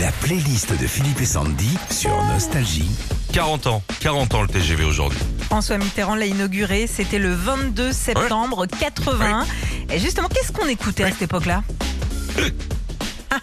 La 0.00 0.12
playlist 0.12 0.78
de 0.78 0.86
Philippe 0.86 1.20
et 1.20 1.26
Sandy 1.26 1.76
sur 1.90 2.10
Nostalgie. 2.24 2.90
40 3.32 3.66
ans, 3.66 3.82
40 4.00 4.34
ans 4.34 4.42
le 4.42 4.48
TGV 4.48 4.84
aujourd'hui. 4.84 5.18
François 5.46 5.78
Mitterrand 5.78 6.14
l'a 6.14 6.26
inauguré, 6.26 6.86
c'était 6.86 7.18
le 7.18 7.32
22 7.34 7.92
septembre 7.92 8.66
80. 8.66 9.46
Et 9.90 9.98
justement, 9.98 10.28
qu'est-ce 10.28 10.52
qu'on 10.52 10.68
écoutait 10.68 11.04
à 11.04 11.10
cette 11.10 11.22
époque-là 11.22 11.62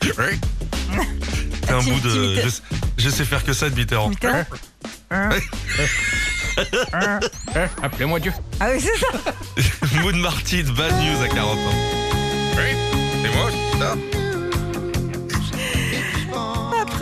C'est 0.00 1.72
un 1.72 1.80
Tim- 1.80 1.90
bout 1.90 2.00
de. 2.00 2.36
Je, 2.42 2.48
sais- 2.48 2.62
je 2.96 3.10
sais 3.10 3.24
faire 3.24 3.44
que 3.44 3.52
ça 3.52 3.68
de 3.68 3.74
Mitterrand. 3.74 4.08
Mitterrand 4.08 4.44
Hein 5.10 5.28
Appelez-moi 7.82 8.20
Dieu. 8.20 8.32
Ah 8.60 8.68
oui, 8.74 8.80
c'est 8.80 8.98
ça 8.98 9.08
Moon 10.02 10.16
Martin, 10.16 10.62
bad 10.76 10.92
news 11.00 11.22
à 11.22 11.28
40 11.28 11.58
ans. 11.58 11.74
Oui, 12.56 12.76
c'est 13.22 13.34
moi, 13.36 13.50
ça. 13.78 13.94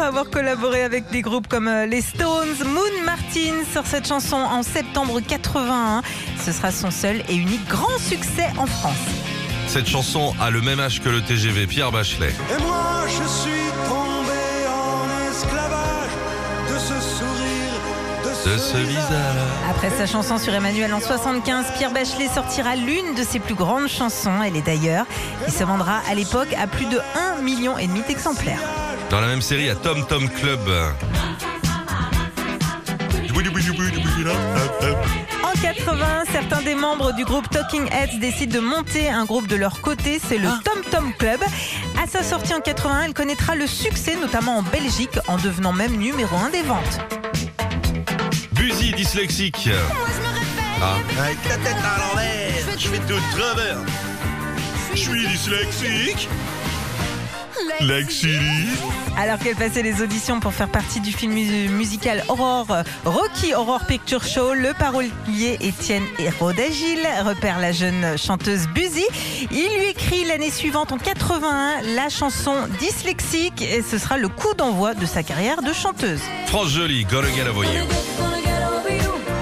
Avoir 0.07 0.31
collaboré 0.31 0.85
avec 0.85 1.11
des 1.11 1.21
groupes 1.21 1.49
comme 1.49 1.67
euh, 1.67 1.85
les 1.85 2.01
Stones, 2.01 2.55
Moon 2.65 3.05
Martin 3.05 3.65
sort 3.75 3.87
cette 3.87 4.07
chanson 4.07 4.37
en 4.37 4.63
septembre 4.63 5.19
81. 5.19 6.01
Ce 6.45 6.53
sera 6.53 6.71
son 6.71 6.93
seul 6.93 7.25
et 7.29 7.35
unique 7.35 7.67
grand 7.67 7.99
succès 7.99 8.47
en 8.57 8.67
France. 8.67 8.95
Cette 9.67 9.89
chanson 9.89 10.33
a 10.41 10.51
le 10.51 10.61
même 10.61 10.79
âge 10.79 11.03
que 11.03 11.09
le 11.09 11.23
TGV, 11.23 11.67
Pierre 11.67 11.91
Bachelet. 11.91 12.29
Et 12.29 12.63
moi 12.63 13.05
je 13.09 13.29
suis 13.29 13.51
tombé 13.89 14.39
en 14.71 15.29
esclavage 15.29 16.13
de 16.73 16.79
ce 16.79 17.01
sourire, 17.01 17.81
de 18.25 18.33
ce, 18.33 18.49
De 18.49 18.59
ce 18.59 18.77
visage. 18.87 19.37
Après 19.69 19.91
sa 19.91 20.07
chanson 20.07 20.39
sur 20.39 20.55
Emmanuel 20.55 20.95
en 20.95 21.01
75, 21.01 21.73
Pierre 21.77 21.91
Bachelet 21.91 22.29
sortira 22.29 22.77
l'une 22.77 23.17
de 23.17 23.25
ses 23.25 23.41
plus 23.41 23.57
grandes 23.57 23.89
chansons. 23.89 24.41
Elle 24.47 24.55
est 24.55 24.67
d'ailleurs, 24.67 25.07
qui 25.47 25.51
se 25.51 25.65
vendra 25.65 26.01
à 26.09 26.15
l'époque 26.15 26.55
à 26.57 26.69
plus 26.69 26.87
de 26.87 26.99
1,5 27.39 27.43
million 27.43 27.75
d'exemplaires. 28.07 28.86
Dans 29.11 29.21
la 29.21 29.29
même 29.29 29.43
série, 29.43 29.63
il 29.63 29.67
y 29.67 29.71
a 29.71 29.77
Tom 29.77 30.05
Tom 30.07 30.29
Club. 30.29 30.61
En 35.43 35.53
80, 35.61 36.25
certains 36.33 36.63
des 36.63 36.75
membres 36.75 37.13
du 37.13 37.25
groupe 37.25 37.49
Talking 37.51 37.87
Heads 37.93 38.19
décident 38.19 38.57
de 38.57 38.61
monter 38.61 39.09
un 39.09 39.25
groupe 39.25 39.47
de 39.47 39.57
leur 39.57 39.81
côté, 39.81 40.21
c'est 40.23 40.39
le 40.39 40.49
Tom 40.65 40.83
Tom 40.91 41.13
Club. 41.19 41.41
À 42.03 42.07
sa 42.09 42.23
sortie 42.23 42.55
en 42.55 42.61
81, 42.61 43.03
elle 43.03 43.15
connaîtra 43.15 43.55
le 43.55 43.67
succès, 43.67 44.17
notamment 44.17 44.59
en 44.59 44.63
Belgique, 44.63 45.19
en 45.29 45.37
devenant 45.37 45.73
même 45.73 45.97
numéro 45.97 46.37
1 46.37 46.51
des 46.51 46.63
ventes. 46.63 47.01
Buzy, 48.53 48.93
dyslexique. 48.93 49.69
Ah. 50.83 50.97
Avec 51.21 51.39
la 51.49 51.57
tête 51.57 51.77
à 51.77 51.99
l'envers, 52.01 52.79
je 52.79 52.89
fais 52.89 52.99
tout 52.99 53.21
travers. 53.39 53.79
Je 54.95 54.99
suis 54.99 55.27
dyslexique. 55.29 56.29
Alors 59.19 59.39
qu'elle 59.39 59.57
passait 59.57 59.83
les 59.83 60.03
auditions 60.03 60.41
pour 60.41 60.53
faire 60.53 60.69
partie 60.69 61.01
du 61.01 61.13
film 61.13 61.33
mu- 61.33 61.69
musical 61.71 62.23
Aurore, 62.29 62.83
Rocky 63.05 63.55
Horror 63.55 63.87
Picture 63.87 64.23
Show, 64.25 64.53
le 64.55 64.73
parolier 64.75 65.57
Étienne 65.61 66.03
Hérodagile 66.19 67.07
repère 67.25 67.59
la 67.59 67.73
jeune 67.73 68.19
chanteuse 68.19 68.67
Buzy. 68.69 69.05
Il 69.51 69.69
lui 69.79 69.87
écrit 69.91 70.25
l'année 70.25 70.51
suivante, 70.51 70.93
en 70.93 70.99
81, 70.99 71.83
la 71.95 72.09
chanson 72.11 72.55
Dyslexique 72.79 73.63
et 73.63 73.83
ce 73.83 73.97
sera 73.99 74.19
le 74.19 74.29
coup 74.29 74.53
d'envoi 74.57 74.95
de 74.95 75.07
sa 75.07 75.23
carrière 75.23 75.63
de 75.63 75.73
chanteuse. 75.73 76.21
France 76.47 76.69
Jolie, 76.71 77.05
Gonna 77.05 77.29
Get 77.35 77.49
Over 77.49 77.67
You. 77.67 77.85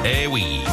Eh 0.05 0.27
oui. 0.29 0.65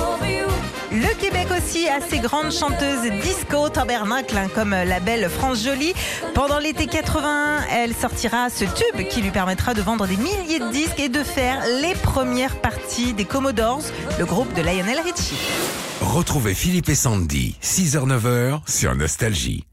Aussi 1.57 1.87
a 1.89 1.99
ses 2.01 2.19
grandes 2.19 2.51
chanteuses 2.51 3.11
disco 3.21 3.69
tabernacle, 3.69 4.37
hein, 4.37 4.47
comme 4.53 4.71
la 4.71 4.99
belle 4.99 5.29
France 5.29 5.63
Jolie. 5.63 5.93
Pendant 6.33 6.59
l'été 6.59 6.87
81, 6.87 7.65
elle 7.71 7.93
sortira 7.93 8.49
ce 8.49 8.63
tube 8.63 9.07
qui 9.09 9.21
lui 9.21 9.31
permettra 9.31 9.73
de 9.73 9.81
vendre 9.81 10.07
des 10.07 10.17
milliers 10.17 10.59
de 10.59 10.71
disques 10.71 10.99
et 10.99 11.09
de 11.09 11.23
faire 11.23 11.61
les 11.81 11.93
premières 11.95 12.55
parties 12.61 13.13
des 13.13 13.25
Commodores, 13.25 13.83
le 14.17 14.25
groupe 14.25 14.53
de 14.53 14.61
Lionel 14.61 14.99
Richie. 14.99 15.39
Retrouvez 16.01 16.53
Philippe 16.53 16.89
et 16.89 16.95
Sandy, 16.95 17.55
6h-9h 17.61 18.61
sur 18.67 18.95
Nostalgie. 18.95 19.65